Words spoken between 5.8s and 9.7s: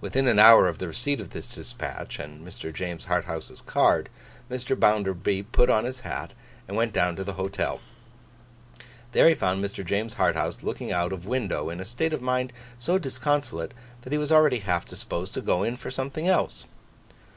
his hat and went down to the Hotel. There he found